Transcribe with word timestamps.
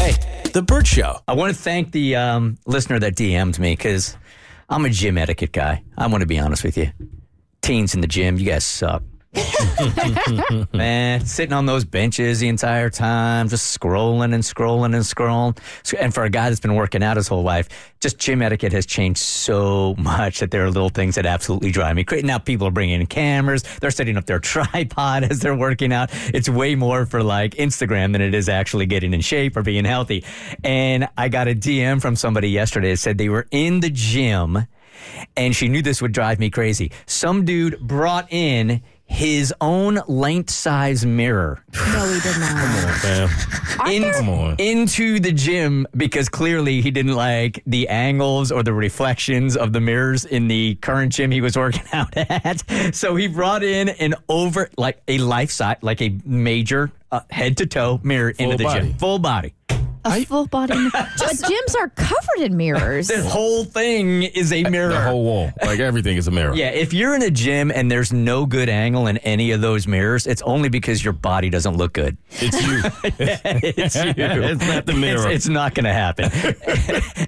Hey, 0.00 0.14
The 0.54 0.62
Bert 0.62 0.86
Show. 0.86 1.18
I 1.28 1.34
want 1.34 1.54
to 1.54 1.60
thank 1.60 1.92
the 1.92 2.16
um, 2.16 2.56
listener 2.64 2.98
that 3.00 3.14
DM'd 3.14 3.58
me 3.58 3.72
because 3.76 4.16
I'm 4.70 4.86
a 4.86 4.88
gym 4.88 5.18
etiquette 5.18 5.52
guy. 5.52 5.82
I 5.98 6.06
want 6.06 6.22
to 6.22 6.26
be 6.26 6.38
honest 6.38 6.64
with 6.64 6.78
you. 6.78 6.90
Teens 7.60 7.94
in 7.94 8.00
the 8.00 8.06
gym, 8.06 8.38
you 8.38 8.46
guys 8.46 8.64
suck. 8.64 9.02
Man, 10.72 11.24
sitting 11.24 11.52
on 11.52 11.66
those 11.66 11.84
benches 11.84 12.40
the 12.40 12.48
entire 12.48 12.90
time, 12.90 13.48
just 13.48 13.78
scrolling 13.78 14.34
and 14.34 14.42
scrolling 14.42 14.86
and 14.86 15.04
scrolling. 15.04 15.56
And 16.00 16.12
for 16.12 16.24
a 16.24 16.30
guy 16.30 16.48
that's 16.48 16.58
been 16.60 16.74
working 16.74 17.02
out 17.04 17.16
his 17.16 17.28
whole 17.28 17.44
life, 17.44 17.68
just 18.00 18.18
gym 18.18 18.42
etiquette 18.42 18.72
has 18.72 18.86
changed 18.86 19.20
so 19.20 19.94
much 19.98 20.40
that 20.40 20.50
there 20.50 20.64
are 20.64 20.70
little 20.70 20.88
things 20.88 21.14
that 21.14 21.26
absolutely 21.26 21.70
drive 21.70 21.94
me 21.94 22.02
crazy. 22.02 22.26
Now 22.26 22.38
people 22.38 22.66
are 22.66 22.72
bringing 22.72 23.00
in 23.00 23.06
cameras, 23.06 23.62
they're 23.80 23.92
setting 23.92 24.16
up 24.16 24.26
their 24.26 24.38
tripod 24.40 25.24
as 25.24 25.38
they're 25.38 25.56
working 25.56 25.92
out. 25.92 26.10
It's 26.34 26.48
way 26.48 26.74
more 26.74 27.06
for 27.06 27.22
like 27.22 27.54
Instagram 27.54 28.12
than 28.12 28.22
it 28.22 28.34
is 28.34 28.48
actually 28.48 28.86
getting 28.86 29.14
in 29.14 29.20
shape 29.20 29.56
or 29.56 29.62
being 29.62 29.84
healthy. 29.84 30.24
And 30.64 31.08
I 31.16 31.28
got 31.28 31.46
a 31.46 31.54
DM 31.54 32.02
from 32.02 32.16
somebody 32.16 32.50
yesterday 32.50 32.90
that 32.90 32.96
said 32.96 33.16
they 33.16 33.28
were 33.28 33.46
in 33.52 33.78
the 33.78 33.90
gym 33.90 34.66
and 35.36 35.54
she 35.54 35.68
knew 35.68 35.82
this 35.82 36.02
would 36.02 36.12
drive 36.12 36.38
me 36.38 36.50
crazy. 36.50 36.92
Some 37.06 37.44
dude 37.44 37.78
brought 37.80 38.30
in 38.32 38.82
his 39.12 39.52
own 39.60 39.98
length 40.06 40.50
size 40.50 41.04
mirror 41.04 41.60
No, 41.74 42.06
we 42.12 42.20
did 42.20 42.38
not. 42.38 43.84
Man, 43.84 43.90
in- 44.04 44.12
Come 44.12 44.28
on. 44.28 44.56
into 44.58 45.18
the 45.18 45.32
gym 45.32 45.84
because 45.96 46.28
clearly 46.28 46.80
he 46.80 46.90
didn't 46.92 47.14
like 47.14 47.60
the 47.66 47.88
angles 47.88 48.52
or 48.52 48.62
the 48.62 48.72
reflections 48.72 49.56
of 49.56 49.72
the 49.72 49.80
mirrors 49.80 50.24
in 50.24 50.46
the 50.46 50.76
current 50.76 51.12
gym 51.12 51.32
he 51.32 51.40
was 51.40 51.56
working 51.56 51.82
out 51.92 52.16
at. 52.16 52.62
So 52.94 53.16
he 53.16 53.26
brought 53.26 53.64
in 53.64 53.88
an 53.88 54.14
over, 54.28 54.70
like 54.78 55.02
a 55.08 55.18
life 55.18 55.50
size, 55.50 55.78
like 55.82 56.00
a 56.00 56.16
major 56.24 56.92
uh, 57.10 57.20
head 57.30 57.56
to 57.56 57.66
toe 57.66 58.00
mirror 58.04 58.30
into 58.30 58.56
the 58.56 58.64
body. 58.64 58.80
gym. 58.80 58.94
Full 58.94 59.18
body. 59.18 59.54
A 60.04 60.24
full 60.24 60.46
body. 60.46 60.88
but 60.92 61.06
gyms 61.16 61.76
are 61.78 61.88
covered 61.90 62.38
in 62.40 62.56
mirrors. 62.56 63.08
The 63.08 63.22
whole 63.22 63.64
thing 63.64 64.22
is 64.22 64.52
a 64.52 64.64
mirror. 64.64 64.92
the 64.92 65.00
whole 65.00 65.24
wall. 65.24 65.50
Like 65.62 65.80
everything 65.80 66.16
is 66.16 66.26
a 66.26 66.30
mirror. 66.30 66.54
Yeah, 66.54 66.70
if 66.70 66.92
you're 66.92 67.14
in 67.14 67.22
a 67.22 67.30
gym 67.30 67.70
and 67.70 67.90
there's 67.90 68.12
no 68.12 68.46
good 68.46 68.68
angle 68.68 69.06
in 69.08 69.18
any 69.18 69.50
of 69.50 69.60
those 69.60 69.86
mirrors, 69.86 70.26
it's 70.26 70.42
only 70.42 70.68
because 70.68 71.04
your 71.04 71.12
body 71.12 71.50
doesn't 71.50 71.76
look 71.76 71.92
good. 71.92 72.16
It's 72.30 72.62
you. 72.66 72.80
it's 73.18 73.94
you. 73.96 74.14
It's 74.16 74.66
not 74.66 74.86
the 74.86 74.94
mirror. 74.94 75.26
It's, 75.28 75.46
it's 75.46 75.48
not 75.48 75.74
going 75.74 75.84
to 75.84 75.92
happen. 75.92 76.30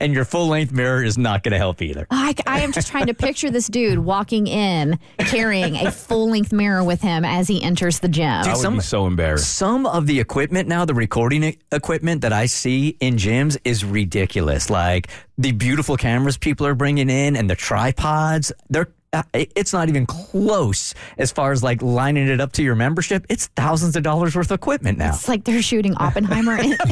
and 0.00 0.14
your 0.14 0.24
full 0.24 0.46
length 0.48 0.72
mirror 0.72 1.04
is 1.04 1.18
not 1.18 1.42
going 1.42 1.52
to 1.52 1.58
help 1.58 1.82
either. 1.82 2.06
I, 2.10 2.34
I 2.46 2.60
am 2.60 2.72
just 2.72 2.88
trying 2.88 3.06
to 3.06 3.14
picture 3.14 3.50
this 3.50 3.66
dude 3.66 3.98
walking 3.98 4.46
in 4.46 4.98
carrying 5.18 5.76
a 5.76 5.90
full 5.90 6.30
length 6.30 6.52
mirror 6.52 6.82
with 6.84 7.02
him 7.02 7.24
as 7.24 7.48
he 7.48 7.62
enters 7.62 7.98
the 7.98 8.08
gym. 8.08 8.42
Dude, 8.42 8.52
I 8.52 8.54
would 8.54 8.62
some- 8.62 8.74
be 8.74 8.80
so 8.80 9.06
embarrassed. 9.06 9.56
Some 9.56 9.84
of 9.86 10.06
the 10.06 10.18
equipment 10.20 10.68
now, 10.68 10.84
the 10.84 10.94
recording 10.94 11.56
equipment 11.70 12.22
that 12.22 12.32
I 12.32 12.46
see 12.46 12.61
in 12.66 13.16
gyms 13.16 13.58
is 13.64 13.84
ridiculous. 13.84 14.70
Like 14.70 15.08
the 15.38 15.52
beautiful 15.52 15.96
cameras 15.96 16.36
people 16.36 16.66
are 16.66 16.74
bringing 16.74 17.10
in 17.10 17.36
and 17.36 17.48
the 17.48 17.56
tripods, 17.56 18.52
they're 18.68 18.88
uh, 19.14 19.22
it's 19.34 19.74
not 19.74 19.90
even 19.90 20.06
close 20.06 20.94
as 21.18 21.30
far 21.30 21.52
as 21.52 21.62
like 21.62 21.82
lining 21.82 22.28
it 22.28 22.40
up 22.40 22.50
to 22.52 22.62
your 22.62 22.74
membership. 22.74 23.26
It's 23.28 23.48
thousands 23.48 23.94
of 23.94 24.02
dollars 24.02 24.34
worth 24.34 24.50
of 24.50 24.54
equipment 24.54 24.96
now. 24.96 25.10
It's 25.10 25.28
like 25.28 25.44
they're 25.44 25.60
shooting 25.60 25.94
Oppenheimer. 25.96 26.56
In, 26.56 26.72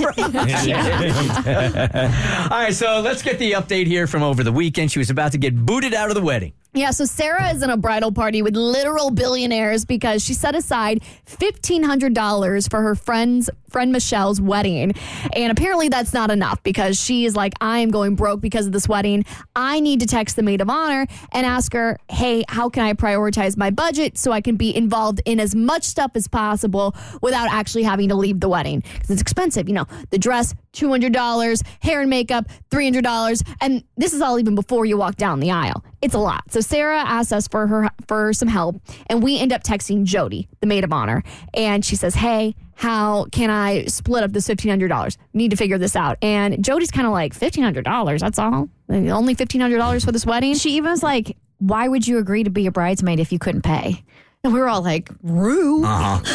All 2.50 2.50
right, 2.50 2.75
so 2.75 3.00
let's 3.00 3.22
get 3.22 3.38
the 3.38 3.52
update 3.52 3.87
here 3.87 4.06
from 4.06 4.22
over 4.22 4.44
the 4.44 4.52
weekend. 4.52 4.92
She 4.92 4.98
was 4.98 5.08
about 5.08 5.32
to 5.32 5.38
get 5.38 5.56
booted 5.56 5.94
out 5.94 6.10
of 6.10 6.14
the 6.14 6.20
wedding. 6.20 6.52
Yeah, 6.72 6.92
so 6.92 7.04
Sarah 7.04 7.50
is 7.50 7.64
in 7.64 7.70
a 7.70 7.76
bridal 7.76 8.12
party 8.12 8.42
with 8.42 8.54
literal 8.54 9.10
billionaires 9.10 9.84
because 9.84 10.25
she 10.25 10.34
set 10.34 10.54
aside 10.54 11.03
$1,500 11.26 12.70
for 12.70 12.81
her 12.81 12.94
friend's 12.94 13.50
friend 13.69 13.91
Michelle's 13.91 14.41
wedding. 14.41 14.92
And 15.34 15.50
apparently 15.50 15.88
that's 15.88 16.12
not 16.14 16.31
enough 16.31 16.62
because 16.62 17.00
she 17.00 17.25
is 17.25 17.34
like, 17.34 17.54
I 17.60 17.78
am 17.78 17.91
going 17.91 18.14
broke 18.14 18.41
because 18.41 18.66
of 18.66 18.72
this 18.72 18.88
wedding. 18.88 19.25
I 19.56 19.81
need 19.81 19.98
to 20.00 20.06
text 20.06 20.36
the 20.36 20.42
maid 20.42 20.60
of 20.60 20.70
honor 20.70 21.08
and 21.32 21.44
ask 21.44 21.72
her, 21.72 21.98
hey, 22.08 22.44
how 22.48 22.69
can 22.69 22.84
I 22.84 22.92
prioritize 22.92 23.56
my 23.56 23.70
budget 23.70 24.16
so 24.16 24.31
I 24.31 24.41
can 24.41 24.54
be 24.54 24.75
involved 24.75 25.22
in 25.25 25.41
as 25.41 25.56
much 25.56 25.82
stuff 25.82 26.12
as 26.14 26.28
possible 26.28 26.94
without 27.20 27.50
actually 27.50 27.82
having 27.82 28.08
to 28.10 28.14
leave 28.14 28.38
the 28.38 28.48
wedding? 28.48 28.81
Because 28.81 29.10
it's 29.10 29.22
expensive. 29.22 29.69
You 29.69 29.75
know, 29.75 29.87
the 30.10 30.19
dress, 30.19 30.54
$200, 30.75 31.62
hair 31.81 32.00
and 32.00 32.10
makeup, 32.10 32.47
$300. 32.70 33.42
And 33.60 33.82
this 33.97 34.12
is 34.12 34.20
all 34.20 34.38
even 34.38 34.54
before 34.54 34.84
you 34.84 34.97
walk 34.97 35.16
down 35.16 35.41
the 35.41 35.50
aisle. 35.50 35.84
It's 36.03 36.15
a 36.15 36.19
lot. 36.19 36.50
So 36.50 36.61
Sarah 36.61 37.00
asked 37.00 37.33
us 37.33 37.47
for 37.47 37.66
her 37.66 37.91
for 38.09 38.33
some 38.33 38.49
help, 38.49 38.81
and 39.09 39.22
we 39.22 39.38
end 39.38 39.53
up 39.53 39.62
texting 39.62 40.05
Jody, 40.05 40.49
the 40.61 40.66
maid 40.66 40.83
of 40.84 40.93
honor, 40.93 41.22
and 41.53 41.84
she 41.84 41.94
says, 41.94 42.15
"Hey, 42.15 42.55
how 42.75 43.27
can 43.33 43.50
I 43.50 43.84
split 43.84 44.25
up 44.25 44.33
this 44.33 44.47
fifteen 44.47 44.71
hundred 44.71 44.88
dollars? 44.88 45.19
Need 45.34 45.50
to 45.50 45.56
figure 45.56 45.77
this 45.77 45.94
out." 45.97 46.16
And 46.22 46.65
Jody's 46.65 46.91
kind 46.91 47.06
of 47.06 47.12
like, 47.12 47.34
fifteen 47.34 47.65
hundred 47.65 47.84
dollars? 47.84 48.22
That's 48.22 48.38
all? 48.38 48.69
Only 48.88 49.34
fifteen 49.34 49.61
hundred 49.61 49.78
dollars 49.78 50.05
for 50.05 50.12
this 50.12 50.25
wedding?" 50.25 50.55
she 50.55 50.77
even 50.77 50.91
was 50.91 51.03
like, 51.03 51.37
Why 51.59 51.87
would 51.88 52.06
you 52.09 52.17
agree 52.17 52.44
to 52.44 52.50
be 52.50 52.67
a 52.67 52.71
bridesmaid 52.72 53.21
if 53.21 53.31
you 53.32 53.38
couldn't 53.38 53.62
pay? 53.62 54.03
And 54.42 54.54
we 54.54 54.60
were 54.60 54.68
all 54.68 54.80
like, 54.82 55.10
Rude. 55.22 55.84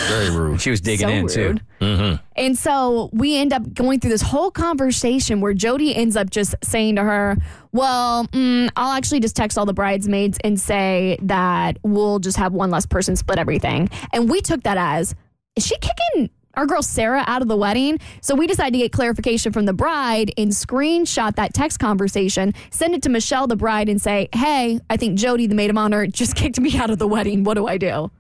Very 0.09 0.29
rude. 0.29 0.61
She 0.61 0.69
was 0.69 0.79
digging 0.79 1.07
so 1.27 1.41
in 1.41 1.47
rude. 1.47 1.61
too. 1.79 2.19
And 2.35 2.55
so 2.57 3.09
we 3.13 3.35
end 3.35 3.51
up 3.51 3.73
going 3.73 3.99
through 3.99 4.11
this 4.11 4.21
whole 4.21 4.51
conversation 4.51 5.41
where 5.41 5.53
Jody 5.55 5.95
ends 5.95 6.15
up 6.15 6.29
just 6.29 6.53
saying 6.63 6.97
to 6.97 7.03
her, 7.03 7.35
Well, 7.71 8.25
mm, 8.27 8.69
I'll 8.75 8.91
actually 8.95 9.21
just 9.21 9.35
text 9.35 9.57
all 9.57 9.65
the 9.65 9.73
bridesmaids 9.73 10.37
and 10.43 10.59
say 10.59 11.17
that 11.23 11.77
we'll 11.81 12.19
just 12.19 12.37
have 12.37 12.53
one 12.53 12.69
less 12.69 12.85
person 12.85 13.15
split 13.15 13.39
everything. 13.39 13.89
And 14.13 14.29
we 14.29 14.39
took 14.41 14.61
that 14.63 14.77
as, 14.77 15.15
Is 15.55 15.65
she 15.65 15.75
kicking 15.79 16.29
our 16.57 16.65
girl 16.65 16.81
Sarah 16.81 17.23
out 17.27 17.41
of 17.41 17.47
the 17.47 17.57
wedding? 17.57 17.99
So 18.21 18.35
we 18.35 18.47
decided 18.47 18.73
to 18.73 18.77
get 18.79 18.91
clarification 18.91 19.51
from 19.51 19.65
the 19.65 19.73
bride 19.73 20.31
and 20.37 20.51
screenshot 20.51 21.35
that 21.35 21.53
text 21.53 21.79
conversation, 21.79 22.53
send 22.71 22.93
it 22.95 23.01
to 23.03 23.09
Michelle, 23.09 23.47
the 23.47 23.55
bride, 23.55 23.89
and 23.89 24.01
say, 24.01 24.29
Hey, 24.33 24.79
I 24.89 24.97
think 24.97 25.17
Jody, 25.17 25.47
the 25.47 25.55
maid 25.55 25.69
of 25.69 25.77
honor, 25.77 26.07
just 26.21 26.35
kicked 26.35 26.59
me 26.59 26.77
out 26.77 26.89
of 26.89 26.99
the 26.99 27.07
wedding. 27.07 27.43
What 27.43 27.55
do 27.55 27.67
I 27.67 27.77
do? 27.77 28.11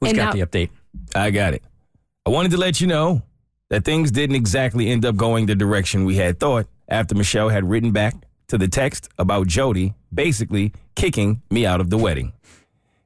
Who's 0.00 0.10
And 0.10 0.16
got 0.16 0.34
now- 0.36 0.44
the 0.44 0.46
update? 0.46 0.70
I 1.14 1.30
got 1.30 1.54
it. 1.54 1.62
I 2.26 2.30
wanted 2.30 2.50
to 2.52 2.56
let 2.58 2.80
you 2.80 2.86
know 2.86 3.22
that 3.70 3.84
things 3.84 4.10
didn't 4.10 4.36
exactly 4.36 4.88
end 4.90 5.04
up 5.04 5.16
going 5.16 5.46
the 5.46 5.54
direction 5.54 6.04
we 6.04 6.16
had 6.16 6.40
thought 6.40 6.66
after 6.88 7.14
Michelle 7.14 7.48
had 7.48 7.68
written 7.70 7.92
back 7.92 8.14
to 8.48 8.58
the 8.58 8.66
text 8.66 9.08
about 9.16 9.46
Jody 9.46 9.94
basically 10.12 10.72
kicking 10.96 11.40
me 11.50 11.64
out 11.64 11.80
of 11.80 11.88
the 11.88 11.96
wedding. 11.96 12.32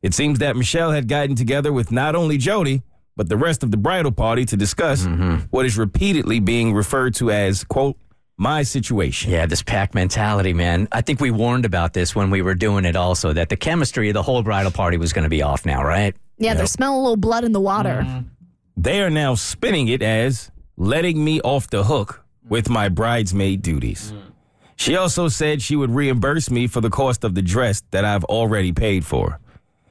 It 0.03 0.15
seems 0.15 0.38
that 0.38 0.56
Michelle 0.56 0.91
had 0.92 1.06
gotten 1.09 1.34
together 1.36 1.72
with 1.72 1.92
not 1.92 2.15
only 2.15 2.38
Jody, 2.38 2.82
but 3.17 3.29
the 3.29 3.37
rest 3.37 3.63
of 3.63 3.71
the 3.71 3.77
bridal 3.77 4.13
party 4.13 4.45
to 4.47 4.57
discuss 4.57 5.05
mm-hmm. 5.05 5.47
what 5.51 5.67
is 5.67 5.79
repeatedly 5.79 6.41
being 6.41 6.75
referred 6.75 7.15
to 7.17 7.31
as, 7.31 7.65
quote, 7.65 7.97
my 8.37 8.63
situation. 8.63 9.31
Yeah, 9.31 9.47
this 9.47 9.63
pack 9.63 9.95
mentality, 9.95 10.53
man. 10.53 10.89
I 10.91 11.01
think 11.01 11.21
we 11.21 11.31
warned 11.31 11.65
about 11.65 11.93
this 11.93 12.17
when 12.17 12.31
we 12.31 12.43
were 12.43 12.55
doing 12.55 12.85
it 12.85 12.97
also, 12.97 13.33
that 13.33 13.49
the 13.49 13.57
chemistry 13.57 14.09
of 14.09 14.15
the 14.15 14.23
whole 14.23 14.43
bridal 14.43 14.73
party 14.73 14.97
was 14.97 15.13
going 15.13 15.23
to 15.23 15.29
be 15.29 15.43
off 15.43 15.65
now, 15.65 15.85
right? 15.85 16.17
Yeah, 16.39 16.55
they're 16.55 16.67
smelling 16.67 16.99
a 16.99 17.03
little 17.03 17.17
blood 17.17 17.45
in 17.45 17.53
the 17.53 17.61
water. 17.61 18.05
Mm-hmm. 18.05 18.29
They 18.77 19.03
are 19.03 19.11
now 19.11 19.37
spinning 19.37 19.87
it 19.89 20.03
as 20.03 20.51
letting 20.77 21.25
me 21.25 21.41
off 21.43 21.71
the 21.71 21.85
hook 21.85 22.25
with 22.49 22.69
my 22.69 22.89
bridesmaid 22.89 23.63
duties. 23.63 24.13
Mm. 24.13 24.33
She 24.77 24.97
also 24.97 25.28
said 25.28 25.63
she 25.63 25.77
would 25.77 25.93
reimburse 25.93 26.51
me 26.51 26.67
for 26.67 26.81
the 26.81 26.91
cost 26.91 27.22
of 27.22 27.37
the 27.37 27.43
dress 27.43 27.83
that 27.93 28.05
I've 28.05 28.25
already 28.25 28.72
paid 28.72 29.07
for. 29.07 29.39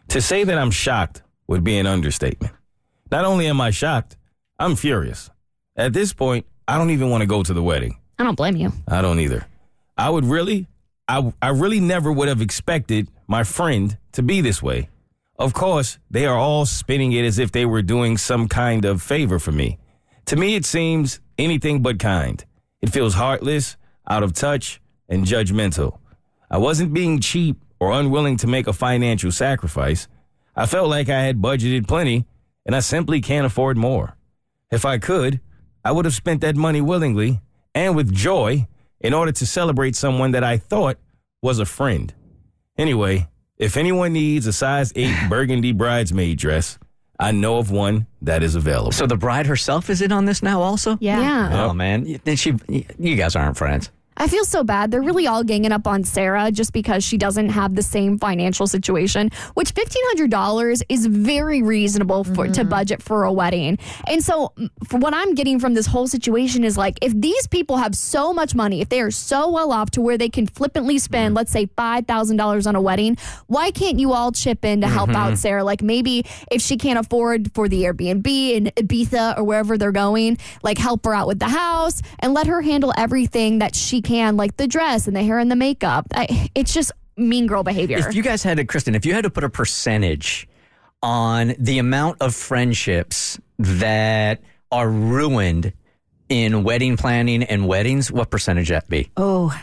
To 0.10 0.22
say 0.22 0.44
that 0.44 0.58
I'm 0.58 0.72
shocked 0.72 1.24
would 1.48 1.64
be 1.64 1.78
an 1.78 1.88
understatement. 1.88 2.54
Not 3.12 3.26
only 3.26 3.48
am 3.48 3.62
I 3.62 3.72
shocked, 3.72 4.18
I'm 4.60 4.76
furious. 4.76 5.30
At 5.76 5.94
this 5.94 6.14
point, 6.14 6.46
I 6.68 6.78
don't 6.78 6.90
even 6.92 7.10
want 7.10 7.22
to 7.22 7.28
go 7.28 7.44
to 7.44 7.54
the 7.54 7.64
wedding. 7.64 8.00
I 8.18 8.24
don't 8.24 8.36
blame 8.36 8.56
you. 8.56 8.72
I 8.88 9.02
don't 9.02 9.20
either. 9.20 9.46
I 9.98 10.10
would 10.10 10.26
really, 10.26 10.68
I, 11.08 11.34
I 11.42 11.50
really 11.50 11.80
never 11.80 12.12
would 12.12 12.28
have 12.28 12.42
expected 12.42 13.08
my 13.28 13.44
friend 13.44 13.98
to 14.14 14.24
be 14.24 14.42
this 14.42 14.62
way. 14.62 14.90
Of 15.38 15.54
course, 15.54 15.98
they 16.10 16.26
are 16.26 16.38
all 16.38 16.66
spinning 16.66 17.12
it 17.14 17.26
as 17.26 17.40
if 17.40 17.52
they 17.52 17.66
were 17.66 17.82
doing 17.82 18.18
some 18.18 18.48
kind 18.48 18.86
of 18.86 19.02
favor 19.02 19.40
for 19.40 19.52
me. 19.52 19.80
To 20.28 20.36
me, 20.36 20.56
it 20.56 20.66
seems 20.66 21.20
anything 21.38 21.82
but 21.82 22.00
kind. 22.00 22.44
It 22.82 22.92
feels 22.92 23.16
heartless, 23.16 23.76
out 24.08 24.24
of 24.24 24.34
touch, 24.34 24.80
and 25.10 25.26
judgmental. 25.26 25.98
I 26.50 26.58
wasn't 26.58 26.94
being 26.94 27.20
cheap 27.20 27.58
or 27.80 27.92
unwilling 27.92 28.38
to 28.38 28.48
make 28.48 28.68
a 28.68 28.74
financial 28.74 29.32
sacrifice. 29.32 30.08
I 30.56 30.66
felt 30.68 30.90
like 30.90 31.10
I 31.10 31.24
had 31.24 31.42
budgeted 31.42 31.88
plenty, 31.88 32.26
and 32.66 32.76
I 32.76 32.80
simply 32.80 33.22
can't 33.22 33.46
afford 33.46 33.78
more. 33.78 34.16
If 34.72 34.86
I 34.86 34.98
could, 34.98 35.40
I 35.86 35.92
would 35.92 36.06
have 36.06 36.14
spent 36.14 36.42
that 36.42 36.56
money 36.56 36.82
willingly 36.82 37.42
and 37.76 37.96
with 37.96 38.14
joy 38.14 38.68
in 39.00 39.14
order 39.14 39.32
to 39.32 39.46
celebrate 39.46 39.96
someone 39.96 40.32
that 40.32 40.44
I 40.44 40.58
thought 40.58 40.98
was 41.42 41.60
a 41.60 41.66
friend. 41.66 42.14
Anyway, 42.78 43.28
if 43.58 43.78
anyone 43.78 44.14
needs 44.14 44.48
a 44.48 44.54
size 44.54 44.92
8 44.96 45.14
burgundy 45.30 45.72
bridesmaid 45.74 46.38
dress, 46.38 46.80
I 47.20 47.32
know 47.32 47.58
of 47.58 47.70
one 47.70 48.08
that 48.22 48.42
is 48.42 48.56
available. 48.56 48.92
So 48.92 49.06
the 49.06 49.18
bride 49.18 49.46
herself 49.46 49.90
is 49.90 50.02
in 50.02 50.12
on 50.12 50.26
this 50.26 50.42
now, 50.42 50.62
also. 50.62 50.98
Yeah. 51.00 51.20
Oh, 51.20 51.22
yeah. 51.22 51.66
Oh 51.66 51.74
man, 51.74 52.20
then 52.24 52.36
she, 52.36 52.54
you 52.98 53.16
guys 53.16 53.36
aren't 53.36 53.58
friends. 53.58 53.92
I 54.18 54.28
feel 54.28 54.46
so 54.46 54.64
bad. 54.64 54.92
They're 54.92 55.02
really 55.02 55.28
all 55.28 55.44
ganging 55.44 55.72
up 55.72 55.88
on 55.88 56.04
Sarah 56.04 56.52
just 56.52 56.74
because 56.74 57.04
she 57.04 57.18
doesn't 57.18 57.50
have 57.50 57.76
the 57.76 57.84
same 57.84 58.20
financial 58.20 58.68
situation, 58.68 59.30
which 59.54 59.74
$1,500 59.74 60.84
is 60.90 61.06
very 61.06 61.62
reasonable 61.62 62.24
for 62.24 62.48
to 62.48 62.52
mm-hmm. 62.52 62.70
budget 62.70 63.02
for 63.02 63.24
a 63.24 63.34
wedding. 63.34 63.80
And 64.08 64.24
so, 64.24 64.54
what 64.92 65.14
I'm 65.14 65.34
getting 65.36 65.60
from 65.60 65.74
this 65.74 65.86
whole 65.86 66.08
situation 66.08 66.64
is 66.64 66.78
like, 66.78 66.98
if 67.02 67.14
these 67.14 67.48
people 67.48 67.78
have 67.78 67.96
so 67.96 68.34
much 68.34 68.56
money, 68.56 68.82
if 68.82 68.90
they 68.90 69.02
are 69.02 69.12
so 69.12 69.50
well 69.50 69.72
off 69.72 69.92
to 69.92 70.02
where 70.02 70.18
they 70.18 70.30
can 70.30 70.48
flippantly 70.48 71.00
spend, 71.00 71.30
mm-hmm. 71.30 71.38
let's 71.38 71.52
say, 71.52 71.66
$5,000 71.66 72.68
on 72.68 72.76
a 72.76 72.82
wedding, 72.82 73.18
why 73.48 73.72
can't 73.72 74.00
you 74.00 74.14
all 74.14 74.32
chip 74.32 74.64
in 74.64 74.82
to 74.82 74.88
help 74.88 75.10
out 75.10 75.28
mm-hmm. 75.28 75.36
Sarah? 75.36 75.64
Like 75.64 75.82
maybe 75.82 76.26
if 76.52 76.62
she 76.62 76.78
can't 76.78 77.00
afford 77.00 77.54
for 77.54 77.68
the 77.68 77.84
Airbnb 77.84 78.28
in 78.28 78.66
Ibiza 78.78 79.38
or 79.38 79.44
wherever 79.44 79.78
they're 79.78 79.92
going, 79.92 80.38
like 80.62 80.78
help 80.78 81.06
her 81.06 81.14
out 81.14 81.28
with 81.28 81.40
the 81.40 81.48
house 81.48 82.02
and 82.20 82.34
let 82.34 82.48
her 82.48 82.62
handle 82.62 82.94
everything 82.96 83.60
that 83.60 83.76
she 83.76 84.03
can, 84.04 84.38
like 84.38 84.58
the 84.58 84.68
dress 84.68 85.08
and 85.08 85.16
the 85.16 85.24
hair 85.24 85.40
and 85.40 85.50
the 85.50 85.56
makeup. 85.56 86.06
I, 86.14 86.50
it's 86.56 86.74
just 86.74 86.92
mean 87.18 87.48
girl 87.48 87.64
behavior. 87.64 87.98
If 87.98 88.16
you 88.16 88.24
guys 88.24 88.44
had 88.44 88.58
to, 88.58 88.66
Kristen, 88.66 88.96
if 88.96 89.06
you 89.06 89.14
had 89.14 89.24
to 89.24 89.30
put 89.30 89.44
a 89.44 89.50
percentage 89.50 90.48
on 91.02 91.54
the 91.60 91.80
amount 91.80 92.22
of 92.22 92.34
friendships 92.34 93.40
that 93.60 94.42
are 94.72 94.90
ruined 94.90 95.74
in 96.30 96.64
wedding 96.64 96.98
planning 96.98 97.44
and 97.44 97.68
weddings, 97.68 98.12
what 98.12 98.30
percentage 98.30 98.70
that 98.70 98.88
be? 98.90 99.12
Oh. 99.18 99.56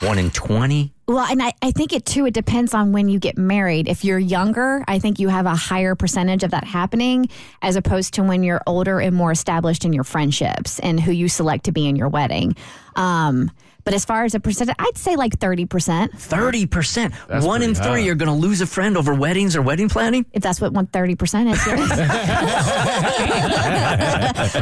One 0.00 0.18
in 0.18 0.30
twenty? 0.30 0.92
Well, 1.08 1.24
and 1.24 1.42
I, 1.42 1.54
I 1.62 1.70
think 1.70 1.92
it 1.92 2.04
too, 2.04 2.26
it 2.26 2.34
depends 2.34 2.74
on 2.74 2.92
when 2.92 3.08
you 3.08 3.18
get 3.18 3.38
married. 3.38 3.88
If 3.88 4.04
you're 4.04 4.18
younger, 4.18 4.84
I 4.88 4.98
think 4.98 5.18
you 5.18 5.28
have 5.28 5.46
a 5.46 5.54
higher 5.54 5.94
percentage 5.94 6.42
of 6.42 6.50
that 6.50 6.64
happening 6.64 7.28
as 7.62 7.76
opposed 7.76 8.14
to 8.14 8.22
when 8.22 8.42
you're 8.42 8.60
older 8.66 9.00
and 9.00 9.14
more 9.14 9.30
established 9.32 9.84
in 9.84 9.92
your 9.92 10.04
friendships 10.04 10.80
and 10.80 11.00
who 11.00 11.12
you 11.12 11.28
select 11.28 11.64
to 11.66 11.72
be 11.72 11.88
in 11.88 11.96
your 11.96 12.08
wedding. 12.08 12.56
Um, 12.96 13.50
but 13.86 13.94
as 13.94 14.04
far 14.04 14.24
as 14.24 14.34
a 14.34 14.40
percentage, 14.40 14.74
I'd 14.78 14.98
say 14.98 15.16
like 15.16 15.38
30%. 15.38 16.10
Thirty 16.18 16.66
percent. 16.66 17.14
That's 17.28 17.46
One 17.46 17.62
in 17.62 17.74
pretty 17.74 17.88
three 17.88 18.02
high. 18.04 18.08
are 18.10 18.14
going 18.16 18.28
to 18.28 18.34
lose 18.34 18.60
a 18.60 18.66
friend 18.66 18.96
over 18.98 19.14
weddings 19.14 19.56
or 19.56 19.62
wedding 19.62 19.88
planning. 19.88 20.26
If 20.32 20.42
that's 20.42 20.60
what 20.60 20.72
one 20.74 20.86
thirty 20.88 21.14
percent 21.14 21.48
is. 21.48 21.58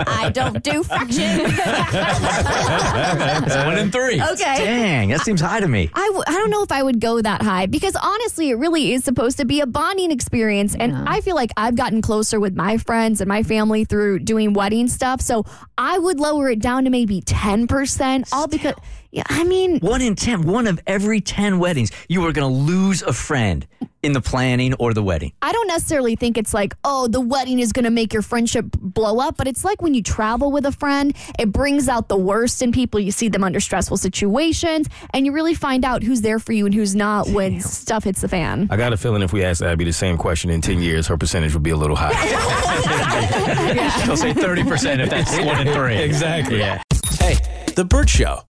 I 0.06 0.30
don't 0.32 0.62
do 0.62 0.82
fractions. 0.84 1.58
One 3.64 3.78
in 3.78 3.90
three. 3.90 4.20
Okay. 4.22 4.56
Dang, 4.64 5.08
that 5.10 5.20
seems 5.22 5.40
high 5.40 5.60
to 5.60 5.68
me. 5.68 5.90
I, 5.94 6.06
w- 6.08 6.24
I 6.26 6.32
don't 6.32 6.50
know 6.50 6.62
if 6.62 6.70
I 6.72 6.82
would 6.82 7.00
go 7.00 7.20
that 7.20 7.42
high 7.42 7.66
because 7.66 7.96
honestly, 7.96 8.50
it 8.50 8.54
really 8.56 8.92
is 8.92 9.04
supposed 9.04 9.38
to 9.38 9.44
be 9.44 9.60
a 9.60 9.66
bonding 9.66 10.10
experience. 10.10 10.74
And 10.74 10.94
I 11.08 11.20
feel 11.20 11.34
like 11.34 11.50
I've 11.56 11.76
gotten 11.76 12.02
closer 12.02 12.38
with 12.40 12.54
my 12.54 12.76
friends 12.78 13.20
and 13.20 13.28
my 13.28 13.42
family 13.42 13.84
through 13.84 14.18
doing 14.20 14.52
wedding 14.52 14.88
stuff. 14.88 15.20
So 15.20 15.44
I 15.78 15.98
would 15.98 16.20
lower 16.20 16.50
it 16.50 16.60
down 16.60 16.84
to 16.84 16.90
maybe 16.90 17.20
10%, 17.22 18.28
all 18.32 18.46
because, 18.48 18.74
yeah, 19.14 19.22
I 19.28 19.44
mean, 19.44 19.78
One 19.78 20.02
in 20.02 20.16
ten. 20.16 20.42
One 20.42 20.66
of 20.66 20.80
every 20.88 21.20
ten 21.20 21.58
weddings, 21.60 21.90
you 22.08 22.26
are 22.26 22.32
going 22.32 22.52
to 22.52 22.60
lose 22.72 23.00
a 23.02 23.12
friend 23.12 23.64
in 24.02 24.12
the 24.12 24.20
planning 24.20 24.74
or 24.74 24.92
the 24.92 25.02
wedding. 25.02 25.32
I 25.40 25.52
don't 25.52 25.68
necessarily 25.68 26.14
think 26.16 26.36
it's 26.36 26.52
like, 26.52 26.74
oh, 26.84 27.06
the 27.08 27.20
wedding 27.20 27.58
is 27.60 27.72
going 27.72 27.84
to 27.84 27.90
make 27.90 28.12
your 28.12 28.20
friendship 28.22 28.66
blow 28.72 29.18
up, 29.20 29.36
but 29.38 29.46
it's 29.46 29.64
like 29.64 29.80
when 29.80 29.94
you 29.94 30.02
travel 30.02 30.50
with 30.50 30.66
a 30.66 30.72
friend, 30.72 31.16
it 31.38 31.52
brings 31.52 31.88
out 31.88 32.08
the 32.08 32.16
worst 32.16 32.60
in 32.60 32.70
people. 32.72 32.98
You 33.00 33.12
see 33.12 33.28
them 33.28 33.44
under 33.44 33.60
stressful 33.60 33.96
situations, 33.96 34.88
and 35.14 35.24
you 35.24 35.32
really 35.32 35.54
find 35.54 35.84
out 35.84 36.02
who's 36.02 36.20
there 36.20 36.38
for 36.40 36.52
you 36.52 36.66
and 36.66 36.74
who's 36.74 36.94
not 36.96 37.28
when 37.28 37.60
stuff 37.60 38.04
hits 38.04 38.20
the 38.20 38.28
fan. 38.28 38.66
I 38.70 38.76
got 38.76 38.92
a 38.92 38.96
feeling 38.96 39.22
if 39.22 39.32
we 39.32 39.44
asked 39.44 39.62
Abby 39.62 39.84
the 39.84 39.92
same 39.92 40.18
question 40.18 40.50
in 40.50 40.60
10 40.60 40.80
years, 40.80 41.06
her 41.06 41.16
percentage 41.16 41.54
would 41.54 41.62
be 41.62 41.70
a 41.70 41.76
little 41.76 41.96
higher. 41.96 42.12
She'll 44.04 44.16
say 44.16 44.34
thirty 44.34 44.64
percent 44.64 45.00
if 45.00 45.08
that's 45.10 45.30
one 45.44 45.66
in 45.66 45.72
three. 45.72 45.96
exactly. 45.96 46.58
Yeah. 46.58 46.82
Hey, 47.20 47.36
The 47.74 47.84
Bert 47.84 48.08
Show. 48.10 48.40